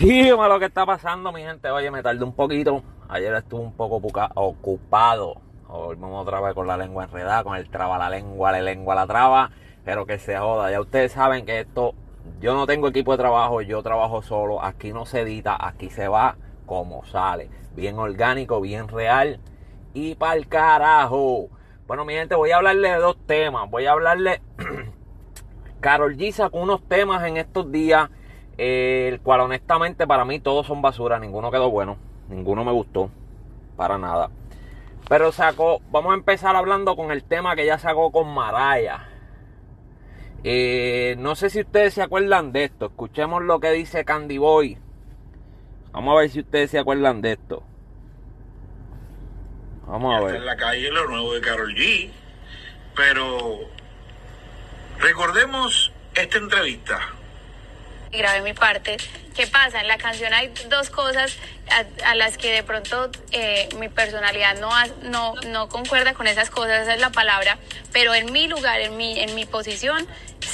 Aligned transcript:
Dígame 0.00 0.48
lo 0.48 0.58
que 0.58 0.64
está 0.64 0.86
pasando, 0.86 1.30
mi 1.30 1.42
gente. 1.42 1.70
Oye, 1.70 1.90
me 1.90 2.02
tardé 2.02 2.24
un 2.24 2.32
poquito. 2.32 2.82
Ayer 3.10 3.34
estuve 3.34 3.60
un 3.60 3.74
poco 3.74 4.00
ocupado. 4.34 5.34
Hoy 5.68 5.94
vamos 5.98 6.22
otra 6.22 6.40
vez 6.40 6.54
con 6.54 6.66
la 6.66 6.78
lengua 6.78 7.04
enredada, 7.04 7.44
con 7.44 7.54
el 7.54 7.68
traba 7.68 7.98
la 7.98 8.08
lengua, 8.08 8.50
la 8.50 8.62
lengua 8.62 8.94
la 8.94 9.06
traba. 9.06 9.50
Pero 9.84 10.06
que 10.06 10.18
se 10.18 10.38
joda. 10.38 10.70
Ya 10.70 10.80
ustedes 10.80 11.12
saben 11.12 11.44
que 11.44 11.60
esto, 11.60 11.92
yo 12.40 12.54
no 12.54 12.66
tengo 12.66 12.88
equipo 12.88 13.12
de 13.12 13.18
trabajo, 13.18 13.60
yo 13.60 13.82
trabajo 13.82 14.22
solo. 14.22 14.64
Aquí 14.64 14.94
no 14.94 15.04
se 15.04 15.20
edita, 15.20 15.54
aquí 15.60 15.90
se 15.90 16.08
va 16.08 16.36
como 16.64 17.04
sale. 17.04 17.50
Bien 17.76 17.98
orgánico, 17.98 18.58
bien 18.62 18.88
real. 18.88 19.38
Y 19.92 20.14
para 20.14 20.36
el 20.36 20.48
carajo. 20.48 21.50
Bueno, 21.86 22.06
mi 22.06 22.14
gente, 22.14 22.36
voy 22.36 22.52
a 22.52 22.56
hablarle 22.56 22.88
de 22.88 22.96
dos 22.96 23.18
temas. 23.26 23.68
Voy 23.68 23.84
a 23.84 23.92
hablarle. 23.92 24.40
Carol 25.80 26.16
G 26.16 26.32
sacó 26.32 26.58
unos 26.58 26.88
temas 26.88 27.22
en 27.26 27.36
estos 27.36 27.70
días 27.70 28.08
el 28.60 29.20
cual 29.20 29.40
honestamente 29.40 30.06
para 30.06 30.26
mí 30.26 30.38
todos 30.38 30.66
son 30.66 30.82
basura, 30.82 31.18
ninguno 31.18 31.50
quedó 31.50 31.70
bueno, 31.70 31.96
ninguno 32.28 32.62
me 32.62 32.72
gustó, 32.72 33.10
para 33.74 33.96
nada. 33.96 34.30
Pero 35.08 35.32
sacó, 35.32 35.80
vamos 35.90 36.12
a 36.12 36.16
empezar 36.16 36.54
hablando 36.56 36.94
con 36.94 37.10
el 37.10 37.24
tema 37.24 37.56
que 37.56 37.64
ya 37.64 37.78
sacó 37.78 38.12
con 38.12 38.28
Maraya. 38.34 39.08
Eh, 40.44 41.16
no 41.18 41.34
sé 41.36 41.48
si 41.48 41.60
ustedes 41.60 41.94
se 41.94 42.02
acuerdan 42.02 42.52
de 42.52 42.64
esto, 42.64 42.86
escuchemos 42.86 43.42
lo 43.42 43.60
que 43.60 43.70
dice 43.72 44.04
Candy 44.04 44.36
Boy. 44.36 44.76
Vamos 45.92 46.14
a 46.14 46.20
ver 46.20 46.28
si 46.30 46.40
ustedes 46.40 46.70
se 46.70 46.78
acuerdan 46.78 47.22
de 47.22 47.32
esto. 47.32 47.62
Vamos 49.86 50.14
a 50.14 50.20
ver. 50.20 50.36
En 50.36 50.46
la 50.46 50.56
calle 50.56 50.90
lo 50.90 51.08
nuevo 51.08 51.32
de 51.32 51.40
Carol 51.40 51.74
G. 51.74 52.10
Pero 52.94 53.60
recordemos 54.98 55.92
esta 56.14 56.36
entrevista 56.36 57.00
grabé 58.18 58.42
mi 58.42 58.52
parte. 58.54 58.96
¿Qué 59.34 59.46
pasa? 59.46 59.80
En 59.80 59.88
la 59.88 59.98
canción 59.98 60.32
hay 60.34 60.52
dos 60.68 60.90
cosas 60.90 61.36
a, 62.04 62.14
las 62.14 62.36
que 62.36 62.52
de 62.52 62.62
pronto 62.62 63.10
eh, 63.32 63.68
mi 63.78 63.88
personalidad 63.88 64.58
no, 64.60 64.70
no, 65.02 65.34
no 65.48 65.68
concuerda 65.68 66.14
con 66.14 66.26
esas 66.26 66.50
cosas, 66.50 66.82
esa 66.82 66.94
es 66.94 67.00
la 67.00 67.10
palabra, 67.10 67.58
pero 67.92 68.12
en 68.14 68.32
mi 68.32 68.48
lugar, 68.48 68.80
en 68.80 68.96
mi, 68.96 69.20
en 69.20 69.34
mi 69.34 69.46
posición, 69.46 70.06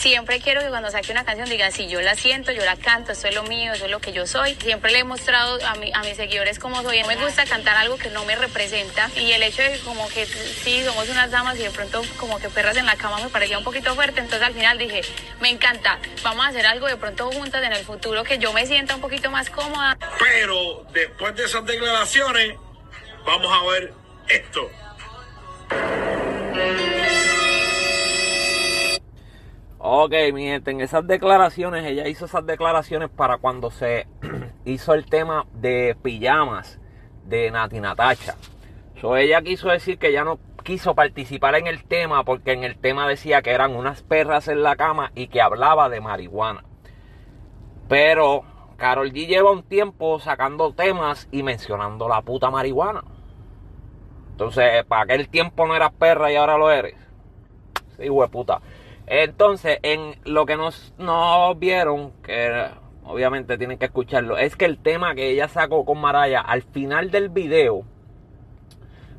siempre 0.08 0.40
quiero 0.40 0.60
que 0.60 0.68
cuando 0.68 0.90
saque 0.90 1.10
una 1.10 1.24
canción 1.24 1.48
diga, 1.48 1.70
sí, 1.70 1.88
yo 1.88 2.00
la 2.00 2.14
siento, 2.14 2.52
yo 2.52 2.64
la 2.64 2.76
canto, 2.76 3.12
esto 3.12 3.26
es 3.26 3.34
lo 3.34 3.42
mío, 3.42 3.72
eso 3.72 3.86
es 3.86 3.90
lo 3.90 4.00
que 4.00 4.12
yo 4.12 4.26
soy. 4.26 4.54
Siempre 4.54 4.92
le 4.92 5.00
he 5.00 5.04
mostrado 5.04 5.58
a, 5.66 5.74
mi, 5.74 5.92
a 5.92 6.00
mis 6.00 6.16
seguidores 6.16 6.58
cómo 6.58 6.80
soy. 6.82 7.00
No 7.00 7.08
me 7.08 7.16
gusta 7.16 7.44
cantar 7.44 7.76
algo 7.76 7.96
que 7.96 8.10
no 8.10 8.24
me 8.24 8.36
representa 8.36 9.10
y 9.16 9.32
el 9.32 9.42
hecho 9.42 9.62
de 9.62 9.72
que 9.72 9.78
como 9.80 10.08
que 10.08 10.24
sí, 10.26 10.82
somos 10.84 11.08
unas 11.08 11.30
damas 11.30 11.58
y 11.58 11.62
de 11.62 11.70
pronto 11.70 12.02
como 12.18 12.38
que 12.38 12.48
perras 12.48 12.76
en 12.76 12.86
la 12.86 12.96
cama 12.96 13.18
me 13.18 13.28
parecía 13.30 13.58
un 13.58 13.64
poquito 13.64 13.94
fuerte, 13.94 14.20
entonces 14.20 14.46
al 14.46 14.54
final 14.54 14.78
dije, 14.78 15.02
me 15.40 15.50
encanta, 15.50 15.98
vamos 16.22 16.46
a 16.46 16.48
hacer 16.48 16.66
algo 16.66 16.86
de 16.86 16.96
pronto 16.96 17.30
juntas 17.32 17.64
en 17.64 17.72
el 17.72 17.84
futuro 17.84 18.22
que 18.22 18.38
yo 18.38 18.52
me 18.52 18.66
sienta 18.66 18.94
un 18.94 19.00
poquito 19.00 19.30
más 19.30 19.50
cómoda. 19.50 19.98
Pero 20.18 20.86
después 20.92 21.34
de 21.34 21.44
esas 21.44 21.66
declaraciones, 21.66 22.54
vamos 23.24 23.52
a 23.52 23.70
ver 23.70 23.92
esto. 24.28 24.70
Ok, 29.88 30.12
mi 30.34 30.46
gente, 30.46 30.72
en 30.72 30.80
esas 30.80 31.06
declaraciones, 31.06 31.86
ella 31.86 32.08
hizo 32.08 32.24
esas 32.24 32.44
declaraciones 32.44 33.08
para 33.08 33.38
cuando 33.38 33.70
se 33.70 34.08
hizo 34.64 34.94
el 34.94 35.06
tema 35.06 35.46
de 35.52 35.96
pijamas 36.02 36.80
de 37.24 37.52
Nati 37.52 37.78
Natacha. 37.78 38.34
So, 39.00 39.16
ella 39.16 39.42
quiso 39.42 39.68
decir 39.68 39.96
que 39.98 40.10
ya 40.10 40.24
no 40.24 40.40
quiso 40.64 40.96
participar 40.96 41.54
en 41.54 41.68
el 41.68 41.84
tema 41.84 42.24
porque 42.24 42.50
en 42.50 42.64
el 42.64 42.76
tema 42.76 43.06
decía 43.06 43.42
que 43.42 43.52
eran 43.52 43.76
unas 43.76 44.02
perras 44.02 44.48
en 44.48 44.64
la 44.64 44.74
cama 44.74 45.12
y 45.14 45.28
que 45.28 45.40
hablaba 45.40 45.88
de 45.88 46.00
marihuana. 46.00 46.64
Pero 47.88 48.42
Carol 48.78 49.12
G 49.12 49.28
lleva 49.28 49.52
un 49.52 49.62
tiempo 49.62 50.18
sacando 50.18 50.72
temas 50.72 51.28
y 51.30 51.44
mencionando 51.44 52.08
la 52.08 52.22
puta 52.22 52.50
marihuana. 52.50 53.04
Entonces, 54.32 54.84
¿para 54.86 55.02
aquel 55.02 55.28
tiempo 55.28 55.64
no 55.64 55.76
eras 55.76 55.92
perra 55.92 56.32
y 56.32 56.34
ahora 56.34 56.58
lo 56.58 56.72
eres? 56.72 56.96
Sí, 57.96 58.08
puta. 58.32 58.60
Entonces, 59.06 59.78
en 59.82 60.16
lo 60.24 60.46
que 60.46 60.56
nos, 60.56 60.92
vieron, 61.58 62.12
que 62.22 62.66
obviamente 63.04 63.56
tienen 63.56 63.78
que 63.78 63.86
escucharlo, 63.86 64.36
es 64.36 64.56
que 64.56 64.64
el 64.64 64.78
tema 64.78 65.14
que 65.14 65.30
ella 65.30 65.46
sacó 65.48 65.84
con 65.84 66.00
Maraya 66.00 66.40
al 66.40 66.62
final 66.62 67.10
del 67.12 67.28
video, 67.28 67.84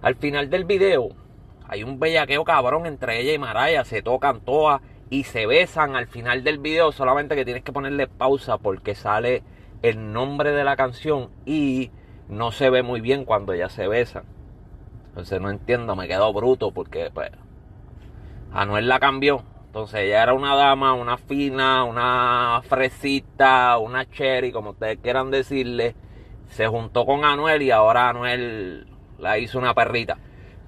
al 0.02 0.16
final 0.16 0.50
del 0.50 0.66
video, 0.66 1.10
hay 1.70 1.84
un 1.84 2.00
bellaqueo 2.00 2.44
cabrón 2.44 2.86
entre 2.86 3.22
ella 3.22 3.34
y 3.34 3.40
Maraya, 3.40 3.86
se 3.86 4.02
tocan 4.02 4.42
todas 4.42 4.82
y 5.10 5.24
se 5.24 5.46
besan 5.46 5.96
al 5.96 6.08
final 6.08 6.44
del 6.44 6.58
video, 6.58 6.92
solamente 6.92 7.36
que 7.36 7.46
tienes 7.46 7.64
que 7.64 7.72
ponerle 7.72 8.08
pausa 8.08 8.58
porque 8.58 8.94
sale 8.94 9.42
el 9.84 10.12
nombre 10.12 10.52
de 10.52 10.66
la 10.66 10.76
canción 10.76 11.30
y 11.46 11.92
no 12.28 12.52
se 12.52 12.70
ve 12.70 12.84
muy 12.84 13.00
bien 13.00 13.24
cuando 13.24 13.54
ella 13.54 13.70
se 13.70 13.88
besan. 13.88 14.26
Entonces 15.10 15.40
no 15.40 15.50
entiendo, 15.50 15.96
me 15.96 16.10
quedo 16.10 16.32
bruto 16.34 16.72
porque 16.72 17.10
pues 17.14 17.32
Anuel 18.52 18.90
la 18.90 19.00
cambió 19.00 19.44
entonces 19.68 20.00
ella 20.00 20.24
era 20.24 20.34
una 20.34 20.56
dama, 20.56 20.94
una 20.94 21.18
fina, 21.18 21.84
una 21.84 22.62
fresita, 22.68 23.78
una 23.78 24.10
cherry, 24.10 24.52
como 24.52 24.72
ustedes 24.72 24.98
quieran 25.04 25.30
decirle. 25.30 25.94
Se 26.48 26.68
juntó 26.68 27.06
con 27.06 27.26
Anuel 27.26 27.62
y 27.62 27.72
ahora 27.72 28.10
Anuel 28.10 28.88
la 29.20 29.38
hizo 29.38 29.60
una 29.60 29.74
perrita. 29.74 30.18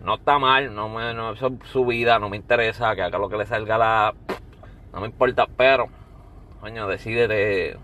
No 0.02 0.16
está 0.16 0.38
mal, 0.38 0.76
no 0.76 0.90
me, 0.90 1.12
es 1.12 1.40
su 1.72 1.86
vida, 1.86 2.20
no 2.20 2.30
me 2.30 2.38
interesa, 2.38 2.94
que 2.96 3.02
haga 3.02 3.18
lo 3.18 3.30
que 3.30 3.38
le 3.38 3.46
salga 3.46 3.78
la... 3.78 4.14
No 4.94 5.02
me 5.02 5.08
importa, 5.08 5.48
pero, 5.58 5.88
coño, 6.60 6.88
decide 6.88 7.28
de, 7.28 7.78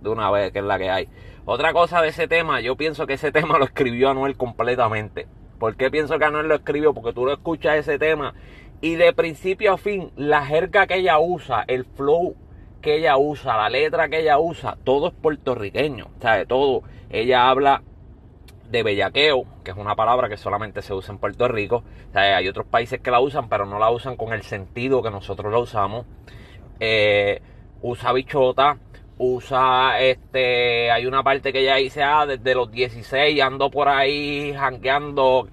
de 0.00 0.08
una 0.08 0.30
vez, 0.30 0.52
que 0.52 0.58
es 0.58 0.64
la 0.64 0.78
que 0.78 0.90
hay. 0.90 1.08
Otra 1.44 1.72
cosa 1.72 2.02
de 2.02 2.08
ese 2.08 2.28
tema, 2.28 2.60
yo 2.60 2.76
pienso 2.76 3.06
que 3.06 3.14
ese 3.14 3.32
tema 3.32 3.58
lo 3.58 3.64
escribió 3.64 4.10
Anuel 4.10 4.36
completamente. 4.36 5.28
¿Por 5.58 5.76
qué 5.76 5.90
pienso 5.90 6.18
que 6.18 6.24
Anuel 6.24 6.48
lo 6.48 6.56
escribió? 6.56 6.92
Porque 6.92 7.12
tú 7.12 7.24
lo 7.24 7.32
escuchas 7.32 7.76
ese 7.76 7.98
tema 7.98 8.34
y 8.80 8.94
de 8.96 9.12
principio 9.12 9.74
a 9.74 9.78
fin, 9.78 10.10
la 10.16 10.44
jerga 10.44 10.86
que 10.86 10.96
ella 10.96 11.18
usa, 11.18 11.64
el 11.66 11.84
flow 11.84 12.36
que 12.80 12.96
ella 12.98 13.16
usa, 13.16 13.56
la 13.56 13.68
letra 13.68 14.08
que 14.08 14.20
ella 14.20 14.38
usa, 14.38 14.76
todo 14.84 15.08
es 15.08 15.14
puertorriqueño. 15.14 16.06
O 16.18 16.20
sea, 16.20 16.36
de 16.36 16.46
todo. 16.46 16.82
Ella 17.10 17.48
habla 17.48 17.82
de 18.70 18.82
bellaqueo, 18.82 19.44
que 19.64 19.72
es 19.72 19.76
una 19.76 19.96
palabra 19.96 20.28
que 20.28 20.36
solamente 20.36 20.82
se 20.82 20.94
usa 20.94 21.12
en 21.12 21.18
Puerto 21.18 21.48
Rico. 21.48 21.82
O 22.10 22.12
sea, 22.12 22.36
hay 22.36 22.48
otros 22.48 22.66
países 22.66 23.00
que 23.00 23.10
la 23.10 23.20
usan, 23.20 23.48
pero 23.48 23.66
no 23.66 23.78
la 23.78 23.90
usan 23.90 24.16
con 24.16 24.32
el 24.32 24.42
sentido 24.42 25.02
que 25.02 25.10
nosotros 25.10 25.52
la 25.52 25.58
usamos. 25.58 26.06
Eh, 26.78 27.40
usa 27.82 28.12
bichota, 28.12 28.78
usa 29.18 30.00
este. 30.00 30.90
Hay 30.90 31.06
una 31.06 31.22
parte 31.22 31.52
que 31.52 31.60
ella 31.60 31.76
dice, 31.76 32.02
ah, 32.02 32.26
desde 32.26 32.54
los 32.54 32.70
16 32.70 33.40
ando 33.40 33.70
por 33.70 33.88
ahí 33.88 34.54
jangueando 34.54 35.48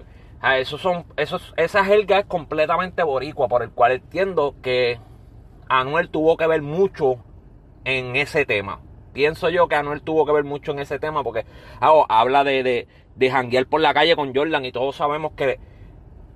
Ah, 0.46 0.58
esos 0.58 0.82
son, 0.82 1.06
esa 1.16 1.84
jerga 1.86 2.18
es 2.18 2.26
completamente 2.26 3.02
boricua, 3.02 3.48
por 3.48 3.62
el 3.62 3.70
cual 3.70 3.92
entiendo 3.92 4.54
que 4.60 5.00
Anuel 5.70 6.10
tuvo 6.10 6.36
que 6.36 6.46
ver 6.46 6.60
mucho 6.60 7.16
en 7.84 8.14
ese 8.14 8.44
tema. 8.44 8.82
Pienso 9.14 9.48
yo 9.48 9.68
que 9.68 9.76
Anuel 9.76 10.02
tuvo 10.02 10.26
que 10.26 10.32
ver 10.32 10.44
mucho 10.44 10.72
en 10.72 10.80
ese 10.80 10.98
tema 10.98 11.24
porque 11.24 11.46
ah, 11.80 12.04
habla 12.10 12.44
de, 12.44 12.62
de, 12.62 12.88
de 13.16 13.30
janguear 13.30 13.64
por 13.64 13.80
la 13.80 13.94
calle 13.94 14.16
con 14.16 14.34
Jordan 14.34 14.66
y 14.66 14.72
todos 14.72 14.96
sabemos 14.96 15.32
que 15.32 15.58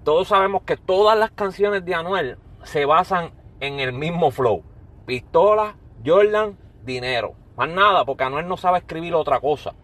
todos 0.05 0.29
sabemos 0.29 0.63
que 0.63 0.79
todas 0.79 1.19
las 1.19 1.31
canciones 1.33 1.85
de 1.85 1.95
Anuel 1.95 2.39
se 2.63 2.87
basan 2.87 3.33
en 3.61 3.79
el 3.79 3.93
mismo 3.93 4.31
flow. 4.31 4.63
Pistola, 5.05 5.77
Jordan, 6.03 6.57
dinero. 6.83 7.35
Más 7.59 7.69
nada, 7.69 8.07
porque 8.07 8.25
Anuel 8.25 8.49
no 8.49 8.57
sabe 8.57 8.79
escribir 8.79 9.15
otra 9.15 9.39
cosa. 9.39 9.75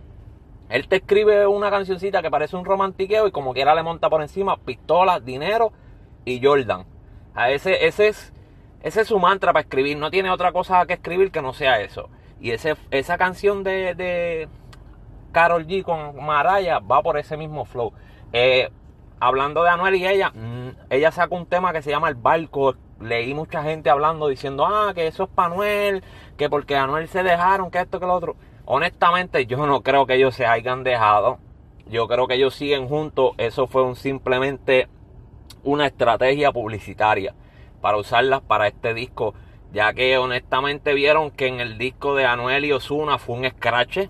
Él 0.69 0.88
te 0.88 0.97
escribe 0.97 1.47
una 1.47 1.70
cancioncita 1.70 2.22
que 2.22 2.30
parece 2.30 2.56
un 2.56 2.64
romantiqueo 2.64 3.26
y 3.26 3.32
como 3.32 3.52
quiera 3.52 3.75
le 3.75 3.82
monta 3.82 4.08
por 4.08 4.22
encima 4.22 4.56
pistolas, 4.56 5.25
dinero 5.25 5.72
y 6.25 6.44
Jordan. 6.44 6.86
A 7.34 7.50
ese, 7.50 7.86
ese, 7.86 8.08
es, 8.08 8.32
ese 8.82 9.03
es 9.03 9.08
su 9.08 9.19
mantra 9.19 9.53
para 9.53 9.62
escribir. 9.62 9.98
No 9.98 10.10
tiene 10.10 10.30
otra 10.30 10.53
cosa 10.53 10.86
que 10.86 10.94
escribir 10.94 11.30
que 11.30 11.42
no 11.42 11.53
sea 11.53 11.80
eso. 11.80 12.08
Y 12.41 12.50
ese, 12.50 12.76
esa 12.91 13.19
canción 13.19 13.62
de, 13.62 13.94
de 13.94 14.48
Carol 15.33 15.66
G 15.66 15.83
con 15.83 16.24
Maraya 16.24 16.78
va 16.78 17.03
por 17.03 17.18
ese 17.18 17.36
mismo 17.36 17.65
flow. 17.65 17.92
Eh, 18.33 18.71
hablando 19.21 19.62
de 19.62 19.71
Anuel 19.71 19.94
y 19.97 20.06
ella, 20.06 20.30
mm, 20.30 20.68
ella 20.91 21.10
sacó 21.10 21.36
un 21.36 21.47
tema 21.47 21.72
que 21.72 21.83
se 21.83 21.91
llama 21.91 22.09
El 22.09 22.15
Barco. 22.15 22.74
Leí 23.00 23.34
mucha 23.34 23.62
gente 23.62 23.91
hablando 23.91 24.28
diciendo, 24.28 24.66
ah, 24.66 24.92
que 24.94 25.06
eso 25.06 25.24
es 25.24 25.28
para 25.30 25.53
Anuel, 25.53 26.04
que 26.36 26.48
porque 26.48 26.77
Anuel 26.77 27.09
se 27.09 27.22
dejaron, 27.22 27.71
que 27.71 27.80
esto, 27.80 28.00
que 28.00 28.06
lo 28.06 28.15
otro. 28.15 28.36
Honestamente, 28.66 29.45
yo 29.45 29.66
no 29.66 29.83
creo 29.83 30.07
que 30.07 30.15
ellos 30.15 30.34
se 30.34 30.47
hayan 30.47 30.84
dejado. 30.84 31.39
Yo 31.87 32.09
creo 32.09 32.27
que 32.27 32.34
ellos 32.34 32.55
siguen 32.55 32.89
juntos. 32.89 33.33
Eso 33.37 33.66
fue 33.66 33.83
un, 33.83 33.95
simplemente 33.95 34.89
una 35.63 35.87
estrategia 35.87 36.51
publicitaria 36.51 37.34
para 37.83 37.99
usarlas 37.99 38.41
para 38.41 38.66
este 38.66 38.95
disco. 38.95 39.34
Ya 39.72 39.93
que 39.93 40.16
honestamente 40.16 40.95
vieron 40.95 41.31
que 41.31 41.47
en 41.47 41.61
el 41.61 41.77
disco 41.77 42.15
de 42.15 42.25
Anuel 42.25 42.65
y 42.65 42.72
Osuna 42.72 43.19
fue 43.19 43.37
un 43.37 43.51
scratch. 43.51 44.09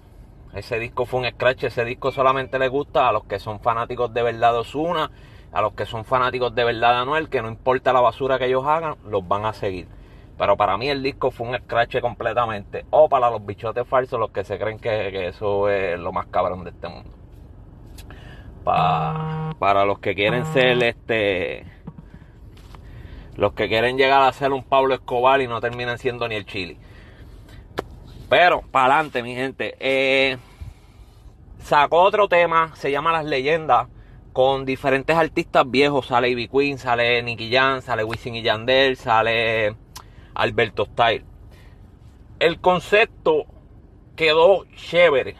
Ese 0.54 0.78
disco 0.78 1.04
fue 1.04 1.20
un 1.20 1.30
scratch. 1.30 1.64
Ese 1.64 1.84
disco 1.84 2.12
solamente 2.12 2.58
le 2.60 2.68
gusta 2.68 3.08
a 3.08 3.12
los 3.12 3.24
que 3.24 3.40
son 3.40 3.58
fanáticos 3.58 4.14
de 4.14 4.22
verdad 4.22 4.52
de 4.52 4.58
Osuna. 4.58 5.10
A 5.50 5.62
los 5.62 5.72
que 5.72 5.84
son 5.84 6.04
fanáticos 6.04 6.54
de 6.54 6.62
verdad 6.62 6.92
de 6.92 6.98
Anuel. 6.98 7.28
Que 7.28 7.42
no 7.42 7.48
importa 7.48 7.92
la 7.92 8.00
basura 8.00 8.38
que 8.38 8.46
ellos 8.46 8.64
hagan, 8.64 8.94
los 9.04 9.26
van 9.26 9.46
a 9.46 9.52
seguir. 9.52 9.88
Pero 10.36 10.56
para 10.56 10.76
mí 10.76 10.88
el 10.88 11.02
disco 11.02 11.30
fue 11.30 11.48
un 11.48 11.56
scratch 11.56 12.00
completamente. 12.00 12.84
O 12.90 13.08
para 13.08 13.30
los 13.30 13.44
bichotes 13.44 13.86
falsos, 13.86 14.18
los 14.18 14.30
que 14.30 14.44
se 14.44 14.58
creen 14.58 14.78
que, 14.78 15.28
eso 15.28 15.68
es 15.68 15.98
lo 15.98 16.12
más 16.12 16.26
cabrón 16.26 16.64
de 16.64 16.70
este 16.70 16.88
mundo. 16.88 17.10
para 18.64 19.84
los 19.84 19.98
que 20.00 20.14
quieren 20.14 20.44
ser 20.46 20.82
este. 20.82 21.64
Los 23.36 23.52
que 23.52 23.68
quieren 23.68 23.96
llegar 23.96 24.22
a 24.22 24.32
ser 24.32 24.52
un 24.52 24.62
Pablo 24.62 24.94
Escobar 24.94 25.40
y 25.40 25.48
no 25.48 25.60
terminan 25.60 25.98
siendo 25.98 26.28
ni 26.28 26.36
el 26.36 26.46
Chili. 26.46 26.78
Pero, 28.28 28.62
para 28.70 28.94
adelante, 28.94 29.22
mi 29.22 29.34
gente. 29.34 29.76
Eh, 29.78 30.38
sacó 31.58 32.02
otro 32.02 32.28
tema, 32.28 32.74
se 32.74 32.90
llama 32.90 33.12
Las 33.12 33.24
Leyendas, 33.24 33.88
con 34.32 34.64
diferentes 34.64 35.16
artistas 35.16 35.68
viejos. 35.68 36.06
Sale 36.06 36.28
Ivy 36.30 36.48
Queen, 36.48 36.78
sale 36.78 37.22
Nicky 37.22 37.52
Jan, 37.52 37.82
sale 37.82 38.04
Wisin 38.04 38.36
y 38.36 38.42
Yandel, 38.42 38.96
sale 38.96 39.83
Alberto 40.34 40.86
Style. 40.86 41.24
El 42.38 42.60
concepto 42.60 43.46
quedó 44.16 44.64
chévere. 44.76 45.36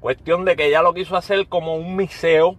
Cuestión 0.00 0.44
de 0.44 0.56
que 0.56 0.66
ella 0.66 0.82
lo 0.82 0.94
quiso 0.94 1.16
hacer 1.16 1.46
como 1.46 1.76
un 1.76 1.96
miseo, 1.96 2.56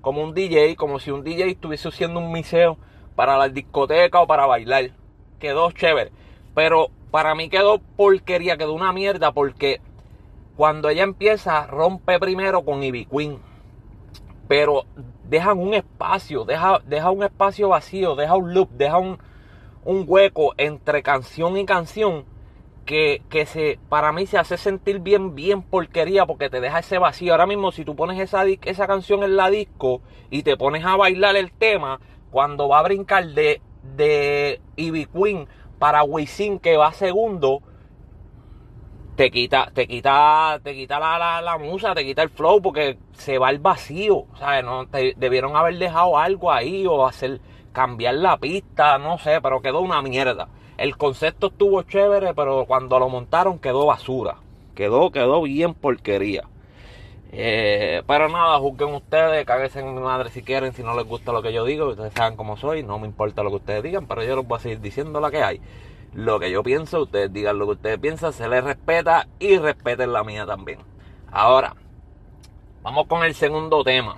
como 0.00 0.22
un 0.22 0.34
DJ, 0.34 0.76
como 0.76 0.98
si 0.98 1.10
un 1.10 1.24
DJ 1.24 1.50
estuviese 1.50 1.88
haciendo 1.88 2.20
un 2.20 2.32
miseo 2.32 2.76
para 3.14 3.38
la 3.38 3.48
discoteca 3.48 4.20
o 4.20 4.26
para 4.26 4.46
bailar. 4.46 4.90
Quedó 5.38 5.70
chévere. 5.70 6.12
Pero 6.54 6.88
para 7.10 7.34
mí 7.34 7.48
quedó 7.48 7.78
porquería, 7.78 8.56
quedó 8.56 8.72
una 8.72 8.92
mierda 8.92 9.32
porque 9.32 9.80
cuando 10.56 10.88
ella 10.88 11.04
empieza 11.04 11.66
rompe 11.66 12.18
primero 12.18 12.64
con 12.64 12.82
Ivy 12.82 13.06
Queen. 13.06 13.38
Pero 14.48 14.84
dejan 15.24 15.58
un 15.58 15.72
espacio, 15.72 16.44
deja, 16.44 16.80
deja 16.80 17.10
un 17.10 17.22
espacio 17.22 17.70
vacío, 17.70 18.16
deja 18.16 18.36
un 18.36 18.52
loop, 18.52 18.70
deja 18.70 18.98
un, 18.98 19.18
un 19.84 20.04
hueco 20.06 20.54
entre 20.56 21.02
canción 21.02 21.56
y 21.56 21.64
canción 21.64 22.24
que, 22.84 23.22
que, 23.28 23.46
se, 23.46 23.78
para 23.88 24.12
mí 24.12 24.26
se 24.26 24.38
hace 24.38 24.56
sentir 24.56 25.00
bien, 25.00 25.34
bien 25.34 25.62
porquería 25.62 26.26
porque 26.26 26.50
te 26.50 26.60
deja 26.60 26.80
ese 26.80 26.98
vacío. 26.98 27.32
Ahora 27.32 27.46
mismo 27.46 27.72
si 27.72 27.84
tú 27.84 27.94
pones 27.94 28.20
esa, 28.20 28.44
esa 28.46 28.86
canción 28.86 29.22
en 29.22 29.36
la 29.36 29.50
disco 29.50 30.02
y 30.30 30.42
te 30.42 30.56
pones 30.56 30.84
a 30.84 30.96
bailar 30.96 31.36
el 31.36 31.52
tema, 31.52 32.00
cuando 32.30 32.68
va 32.68 32.80
a 32.80 32.82
brincar 32.82 33.26
de, 33.28 33.60
de 33.96 34.60
Ivy 34.76 35.06
Queen 35.06 35.46
para 35.78 36.02
Wisin 36.02 36.58
que 36.58 36.76
va 36.76 36.92
segundo, 36.92 37.62
te 39.16 39.30
quita, 39.30 39.70
te 39.74 39.86
quita, 39.86 40.58
te 40.62 40.74
quita 40.74 40.98
la, 40.98 41.40
la, 41.42 41.58
musa, 41.58 41.94
te 41.94 42.04
quita 42.04 42.22
el 42.22 42.30
flow 42.30 42.62
porque 42.62 42.98
se 43.12 43.38
va 43.38 43.50
el 43.50 43.58
vacío. 43.58 44.26
¿sabes? 44.38 44.64
No, 44.64 44.86
debieron 44.86 45.56
haber 45.56 45.78
dejado 45.78 46.18
algo 46.18 46.50
ahí 46.50 46.86
o 46.86 47.06
hacer 47.06 47.40
cambiar 47.72 48.14
la 48.14 48.36
pista, 48.36 48.98
no 48.98 49.18
sé, 49.18 49.40
pero 49.40 49.60
quedó 49.60 49.80
una 49.80 50.02
mierda. 50.02 50.48
El 50.78 50.96
concepto 50.96 51.48
estuvo 51.48 51.82
chévere, 51.82 52.34
pero 52.34 52.64
cuando 52.66 52.98
lo 52.98 53.08
montaron 53.08 53.58
quedó 53.58 53.86
basura. 53.86 54.36
Quedó, 54.74 55.10
quedó 55.10 55.42
bien 55.42 55.74
porquería. 55.74 56.44
Eh, 57.34 58.02
pero 58.06 58.28
nada, 58.28 58.58
juzguen 58.58 58.94
ustedes, 58.94 59.46
cáguense 59.46 59.80
en 59.80 59.94
mi 59.94 60.00
madre 60.00 60.28
si 60.30 60.42
quieren, 60.42 60.74
si 60.74 60.82
no 60.82 60.94
les 60.94 61.06
gusta 61.06 61.32
lo 61.32 61.40
que 61.40 61.52
yo 61.52 61.64
digo, 61.64 61.88
ustedes 61.88 62.12
saben 62.12 62.36
cómo 62.36 62.58
soy, 62.58 62.82
no 62.82 62.98
me 62.98 63.06
importa 63.06 63.42
lo 63.42 63.48
que 63.48 63.56
ustedes 63.56 63.82
digan, 63.82 64.06
pero 64.06 64.22
yo 64.22 64.36
les 64.36 64.46
voy 64.46 64.58
a 64.58 64.60
seguir 64.60 64.80
diciendo 64.80 65.18
lo 65.18 65.30
que 65.30 65.42
hay. 65.42 65.60
Lo 66.14 66.38
que 66.38 66.50
yo 66.50 66.62
pienso, 66.62 67.02
ustedes 67.02 67.32
digan 67.32 67.58
lo 67.58 67.64
que 67.64 67.72
ustedes 67.72 67.98
piensan, 67.98 68.34
se 68.34 68.46
les 68.48 68.62
respeta 68.62 69.28
y 69.38 69.56
respeten 69.56 70.12
la 70.12 70.24
mía 70.24 70.44
también. 70.44 70.80
Ahora, 71.30 71.74
vamos 72.82 73.06
con 73.06 73.24
el 73.24 73.34
segundo 73.34 73.82
tema. 73.82 74.16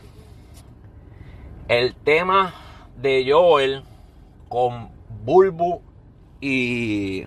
El 1.68 1.94
tema 1.94 2.52
de 2.96 3.26
Joel 3.29 3.82
con 4.49 4.91
Bulbu 5.25 5.82
y 6.41 7.26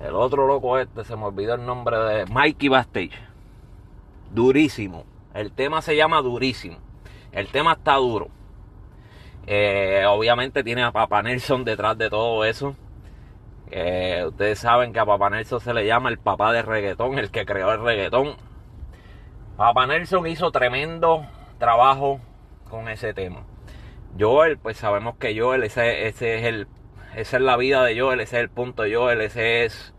el 0.00 0.14
otro 0.14 0.46
loco 0.46 0.78
este, 0.78 1.04
se 1.04 1.16
me 1.16 1.24
olvidó 1.24 1.54
el 1.54 1.66
nombre 1.66 1.98
de 1.98 2.26
Mikey 2.26 2.68
Bastage. 2.68 3.12
Durísimo. 4.32 5.04
El 5.34 5.52
tema 5.52 5.82
se 5.82 5.96
llama 5.96 6.22
Durísimo. 6.22 6.78
El 7.32 7.48
tema 7.48 7.72
está 7.72 7.96
duro. 7.96 8.28
Eh, 9.46 10.04
obviamente 10.06 10.62
tiene 10.62 10.82
a 10.82 10.92
Papa 10.92 11.22
Nelson 11.22 11.64
detrás 11.64 11.98
de 11.98 12.10
todo 12.10 12.44
eso. 12.44 12.76
Eh, 13.70 14.24
ustedes 14.26 14.58
saben 14.58 14.92
que 14.92 15.00
a 15.00 15.06
Papa 15.06 15.30
Nelson 15.30 15.60
se 15.60 15.74
le 15.74 15.86
llama 15.86 16.10
el 16.10 16.18
papá 16.18 16.52
de 16.52 16.62
reggaetón, 16.62 17.18
el 17.18 17.30
que 17.30 17.44
creó 17.44 17.72
el 17.72 17.80
reggaetón. 17.80 18.36
Papa 19.56 19.86
Nelson 19.86 20.26
hizo 20.26 20.50
tremendo 20.52 21.26
trabajo 21.58 22.20
con 22.70 22.88
ese 22.88 23.12
tema. 23.12 23.42
Joel, 24.18 24.58
pues 24.58 24.76
sabemos 24.76 25.16
que 25.16 25.38
Joel, 25.38 25.64
ese, 25.64 26.06
ese 26.06 26.38
es 26.38 26.44
el, 26.44 26.66
esa 27.14 27.36
es 27.36 27.42
la 27.42 27.56
vida 27.56 27.84
de 27.84 27.98
Joel, 27.98 28.20
ese 28.20 28.36
es 28.36 28.42
el 28.42 28.48
punto 28.50 28.82
de 28.82 28.94
Joel, 28.94 29.20
ese 29.20 29.64
es 29.64 29.94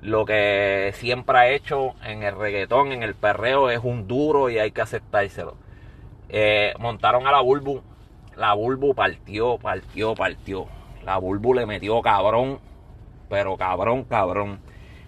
lo 0.00 0.24
que 0.24 0.92
siempre 0.94 1.38
ha 1.38 1.50
hecho 1.50 1.94
en 2.04 2.22
el 2.22 2.36
reggaetón, 2.36 2.92
en 2.92 3.02
el 3.02 3.14
perreo, 3.14 3.70
es 3.70 3.80
un 3.82 4.06
duro 4.06 4.50
y 4.50 4.58
hay 4.58 4.70
que 4.70 4.80
aceptárselo. 4.80 5.56
Eh, 6.28 6.74
montaron 6.78 7.26
a 7.26 7.32
la 7.32 7.40
Bulbu, 7.40 7.82
la 8.36 8.54
Bulbu 8.54 8.94
partió, 8.94 9.58
partió, 9.58 10.14
partió. 10.14 10.66
La 11.04 11.18
Bulbu 11.18 11.54
le 11.54 11.66
metió 11.66 12.00
cabrón, 12.02 12.60
pero 13.28 13.56
cabrón, 13.56 14.04
cabrón. 14.04 14.60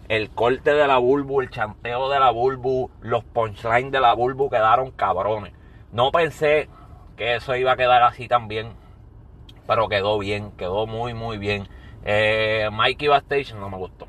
El 0.09 0.31
corte 0.31 0.75
de 0.75 0.87
la 0.89 0.99
Bulbu, 0.99 1.41
el 1.41 1.51
chanteo 1.51 2.09
de 2.11 2.19
la 2.19 2.31
Bulbu, 2.31 2.91
los 3.03 3.23
punchlines 3.23 3.93
de 3.93 4.01
la 4.01 4.15
Bulbu 4.15 4.51
quedaron 4.51 4.91
cabrones. 4.91 5.53
No 5.93 6.11
pensé 6.11 6.69
que 7.21 7.35
eso 7.35 7.55
iba 7.55 7.73
a 7.73 7.77
quedar 7.77 8.03
así 8.03 8.29
también, 8.29 8.73
pero 9.67 9.91
quedó 9.91 10.19
bien, 10.19 10.53
quedó 10.53 10.87
muy, 10.87 11.13
muy 11.13 11.37
bien. 11.37 11.69
Eh, 12.03 12.71
Mikey 12.73 13.09
Bastage 13.09 13.53
no 13.53 13.69
me 13.69 13.77
gustó. 13.77 14.07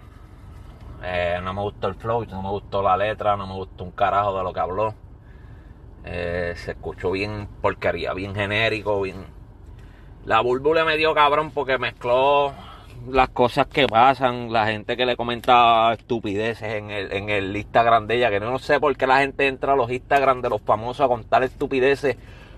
Eh, 1.03 1.37
no 1.43 1.53
me 1.53 1.61
gustó 1.61 1.89
el 1.89 1.95
flow, 1.95 2.25
no 2.27 2.41
me 2.41 2.47
gustó 2.47 2.81
la 2.81 2.95
letra, 2.95 3.35
no 3.35 3.47
me 3.47 3.55
gustó 3.55 3.83
un 3.83 3.91
carajo 3.91 4.37
de 4.37 4.43
lo 4.45 4.53
que 4.53 4.59
habló. 4.61 4.95
Eh, 6.05 6.53
se 6.55 6.71
escuchó 6.71 7.11
bien 7.11 7.49
porquería, 7.61 8.13
bien 8.13 8.33
genérico, 8.33 9.01
bien. 9.01 9.25
La 10.23 10.39
Bulbu 10.39 10.73
le 10.73 10.85
me 10.85 10.95
dio 10.95 11.13
cabrón 11.13 11.51
porque 11.51 11.77
mezcló 11.77 12.53
las 13.09 13.27
cosas 13.27 13.67
que 13.67 13.87
pasan, 13.87 14.53
la 14.53 14.67
gente 14.67 14.95
que 14.95 15.05
le 15.05 15.17
comenta 15.17 15.91
estupideces 15.91 16.75
en 16.75 16.91
el, 16.91 17.11
en 17.11 17.29
el 17.29 17.57
Instagram 17.57 18.07
de 18.07 18.15
ella, 18.15 18.29
que 18.29 18.39
no 18.39 18.57
sé 18.57 18.79
por 18.79 18.95
qué 18.95 19.05
la 19.05 19.19
gente 19.19 19.47
entra 19.47 19.73
a 19.73 19.75
los 19.75 19.91
Instagram 19.91 20.41
de 20.41 20.49
los 20.49 20.61
famosos 20.61 21.03
a 21.03 21.09
contar 21.09 21.43
estupideces 21.43 22.15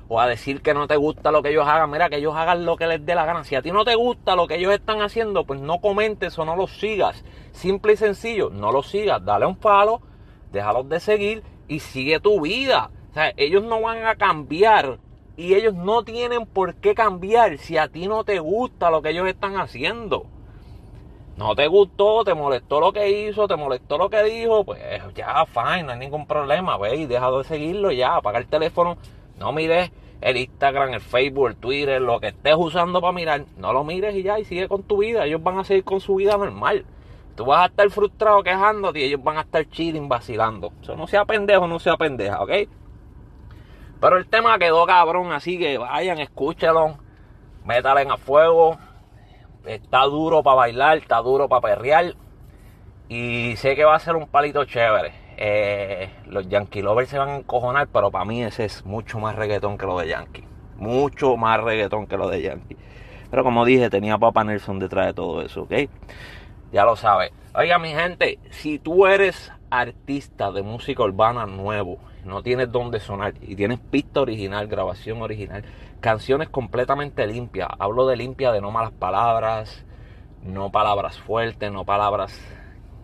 o 0.08 0.20
a 0.20 0.28
decir 0.28 0.62
que 0.62 0.74
no 0.74 0.88
te 0.88 0.96
gusta 0.96 1.32
lo 1.32 1.42
que 1.42 1.50
ellos 1.50 1.68
hagan. 1.68 1.90
Mira, 1.90 2.10
que 2.10 2.18
ellos 2.18 2.36
hagan 2.36 2.66
lo 2.66 2.76
que 2.76 2.88
les 2.88 3.06
dé 3.06 3.16
la 3.16 3.26
gana. 3.26 3.44
Si 3.44 3.56
a 3.56 3.62
ti 3.62 3.72
no 3.72 3.86
te 3.86 3.96
gusta 3.96 4.36
lo 4.36 4.48
que 4.48 4.56
ellos 4.56 4.74
están 4.74 5.02
haciendo, 5.02 5.46
pues 5.46 5.60
no 5.60 5.80
comentes 5.80 6.38
o 6.38 6.46
no 6.46 6.56
los 6.56 6.78
sigas. 6.80 7.24
Simple 7.52 7.94
y 7.94 7.98
sencillo, 7.98 8.50
no 8.50 8.72
los 8.72 8.88
sigas. 8.88 9.24
Dale 9.24 9.46
un 9.46 9.56
palo, 9.56 10.02
déjalos 10.52 10.90
de 10.90 11.00
seguir 11.00 11.44
y 11.68 11.80
sigue 11.80 12.20
tu 12.20 12.42
vida. 12.42 12.92
O 13.12 13.14
sea, 13.14 13.34
ellos 13.38 13.64
no 13.64 13.82
van 13.82 14.06
a 14.06 14.16
cambiar 14.16 15.00
y 15.36 15.56
ellos 15.56 15.74
no 15.74 16.04
tienen 16.04 16.46
por 16.46 16.76
qué 16.76 16.94
cambiar 16.94 17.58
si 17.58 17.78
a 17.78 17.88
ti 17.88 18.08
no 18.08 18.24
te 18.24 18.40
gusta 18.40 18.90
lo 18.90 19.02
que 19.02 19.10
ellos 19.10 19.28
están 19.28 19.58
haciendo. 19.58 20.26
No 21.36 21.56
te 21.56 21.66
gustó, 21.66 22.24
te 22.24 22.36
molestó 22.36 22.80
lo 22.80 22.94
que 22.94 23.10
hizo, 23.10 23.48
te 23.48 23.56
molestó 23.56 23.98
lo 23.98 24.10
que 24.10 24.22
dijo, 24.24 24.64
pues 24.64 24.80
ya, 25.16 25.46
fine, 25.48 25.84
no 25.84 25.94
hay 25.94 25.98
ningún 25.98 26.28
problema, 26.28 26.78
ve 26.78 26.96
y 26.96 27.06
deja 27.08 27.32
de 27.32 27.44
seguirlo 27.44 27.92
ya, 27.92 28.18
apaga 28.18 28.38
el 28.38 28.46
teléfono 28.46 28.98
no 29.38 29.52
mires 29.52 29.92
el 30.22 30.38
Instagram, 30.38 30.94
el 30.94 31.02
Facebook, 31.02 31.48
el 31.50 31.56
Twitter, 31.58 32.02
lo 32.02 32.20
que 32.20 32.28
estés 32.28 32.56
usando 32.58 33.02
para 33.02 33.14
mirar. 33.14 33.46
No 33.58 33.74
lo 33.74 33.84
mires 33.84 34.16
y 34.16 34.24
ya, 34.24 34.40
y 34.40 34.46
sigue 34.46 34.68
con 34.68 34.84
tu 34.84 34.98
vida. 34.98 35.26
Ellos 35.26 35.44
van 35.44 35.60
a 35.60 35.64
seguir 35.64 35.84
con 35.84 36.00
su 36.00 36.16
vida 36.16 36.38
normal. 36.38 36.86
Tú 37.36 37.46
vas 37.46 37.64
a 37.64 37.66
estar 37.66 37.90
frustrado 37.90 38.44
quejándote 38.44 39.00
y 39.00 39.04
ellos 39.04 39.24
van 39.24 39.38
a 39.38 39.42
estar 39.42 39.68
chilling, 39.68 40.08
vacilando. 40.08 40.72
Eso 40.82 40.96
no 40.96 41.08
sea 41.08 41.26
pendejo, 41.26 41.68
no 41.68 41.80
sea 41.80 41.98
pendeja, 41.98 42.42
¿ok? 42.42 42.52
Pero 44.00 44.18
el 44.18 44.28
tema 44.28 44.58
quedó 44.60 44.86
cabrón, 44.86 45.32
así 45.32 45.58
que 45.58 45.78
vayan, 45.78 46.20
escúchelo. 46.20 46.98
Métale 47.66 48.02
a 48.10 48.18
fuego. 48.18 48.78
Está 49.66 50.04
duro 50.04 50.44
para 50.44 50.58
bailar, 50.58 50.98
está 50.98 51.18
duro 51.18 51.48
para 51.48 51.62
perrear. 51.62 52.14
Y 53.10 53.56
sé 53.58 53.76
que 53.76 53.86
va 53.86 53.96
a 53.96 54.00
ser 54.00 54.16
un 54.16 54.28
palito 54.28 54.66
chévere. 54.66 55.23
Eh, 55.38 56.10
los 56.28 56.48
Yankee 56.48 56.82
Lovers 56.82 57.10
se 57.10 57.18
van 57.18 57.30
a 57.30 57.36
encojonar, 57.38 57.88
pero 57.88 58.12
para 58.12 58.26
mí 58.26 58.44
ese 58.44 58.66
es 58.66 58.86
mucho 58.86 59.20
más 59.20 59.36
reggaetón 59.36 59.78
que 59.78 59.86
lo 59.86 59.98
de 59.98 60.08
Yankee. 60.08 60.44
Mucho 60.78 61.38
más 61.38 61.62
reggaetón 61.62 62.08
que 62.08 62.18
lo 62.18 62.30
de 62.30 62.42
Yankee. 62.42 62.78
Pero 63.30 63.44
como 63.44 63.66
dije, 63.66 63.90
tenía 63.90 64.18
Papa 64.18 64.44
Nelson 64.44 64.80
detrás 64.80 65.08
de 65.08 65.14
todo 65.14 65.42
eso, 65.42 65.64
¿ok? 65.64 65.74
Ya 66.72 66.86
lo 66.86 66.96
sabes. 66.96 67.32
Oiga, 67.56 67.80
mi 67.80 67.90
gente, 67.90 68.40
si 68.52 68.80
tú 68.80 69.06
eres 69.08 69.52
artista 69.70 70.52
de 70.52 70.62
música 70.62 71.04
urbana 71.04 71.46
nuevo, 71.46 71.98
no 72.26 72.44
tienes 72.44 72.72
dónde 72.72 73.00
sonar 73.00 73.34
y 73.42 73.56
tienes 73.56 73.80
pista 73.80 74.22
original, 74.22 74.68
grabación 74.68 75.22
original, 75.22 75.64
canciones 76.00 76.50
completamente 76.50 77.26
limpias. 77.28 77.70
Hablo 77.80 78.08
de 78.08 78.18
limpia 78.18 78.52
de 78.52 78.62
no 78.62 78.72
malas 78.72 78.92
palabras, 78.92 79.86
no 80.44 80.72
palabras 80.72 81.20
fuertes, 81.20 81.72
no 81.72 81.86
palabras 81.86 82.40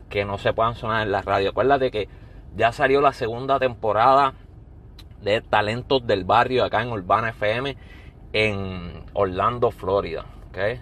que 0.10 0.26
no 0.26 0.38
se 0.38 0.54
puedan 0.54 0.76
sonar 0.76 1.04
en 1.04 1.12
la 1.12 1.22
radio. 1.22 1.50
Acuérdate 1.50 1.92
que 1.92 2.08
ya 2.56 2.72
salió 2.72 3.02
la 3.02 3.14
segunda 3.14 3.60
temporada 3.60 4.34
de 5.22 5.42
Talentos 5.42 6.06
del 6.06 6.24
Barrio 6.24 6.64
acá 6.64 6.82
en 6.82 6.92
Urbana 6.92 7.30
FM 7.30 7.76
en 8.34 9.04
Orlando, 9.14 9.72
Florida. 9.72 10.26
¿okay? 10.50 10.80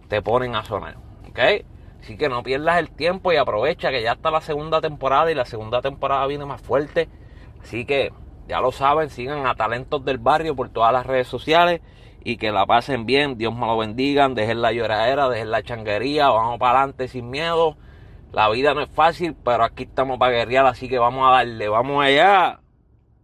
te 0.08 0.20
ponen 0.20 0.54
a 0.54 0.64
sonar. 0.64 0.96
¿Ok? 1.28 1.38
Así 2.02 2.16
que 2.16 2.28
no 2.28 2.42
pierdas 2.42 2.78
el 2.78 2.90
tiempo 2.90 3.32
y 3.32 3.36
aprovecha 3.36 3.90
que 3.90 4.02
ya 4.02 4.12
está 4.12 4.30
la 4.30 4.40
segunda 4.40 4.80
temporada 4.80 5.30
y 5.30 5.34
la 5.34 5.44
segunda 5.44 5.80
temporada 5.80 6.26
viene 6.26 6.44
más 6.44 6.60
fuerte. 6.60 7.08
Así 7.62 7.84
que 7.84 8.12
ya 8.48 8.60
lo 8.60 8.72
saben, 8.72 9.10
sigan 9.10 9.46
a 9.46 9.54
Talentos 9.54 10.04
del 10.04 10.18
Barrio 10.18 10.56
por 10.56 10.70
todas 10.70 10.92
las 10.92 11.06
redes 11.06 11.28
sociales 11.28 11.80
y 12.24 12.36
que 12.36 12.52
la 12.52 12.66
pasen 12.66 13.06
bien. 13.06 13.38
Dios 13.38 13.54
me 13.54 13.66
lo 13.66 13.78
bendiga. 13.78 14.28
Dejen 14.28 14.62
la 14.62 14.72
lloradera, 14.72 15.28
dejen 15.28 15.50
la 15.50 15.62
changuería. 15.62 16.28
Vamos 16.28 16.58
para 16.58 16.78
adelante 16.78 17.08
sin 17.08 17.30
miedo. 17.30 17.76
La 18.32 18.48
vida 18.48 18.74
no 18.74 18.82
es 18.82 18.90
fácil, 18.90 19.34
pero 19.44 19.64
aquí 19.64 19.84
estamos 19.84 20.18
para 20.18 20.32
guerrear, 20.32 20.66
así 20.66 20.88
que 20.88 20.98
vamos 20.98 21.28
a 21.28 21.32
darle. 21.32 21.68
Vamos 21.68 22.04
allá. 22.04 22.60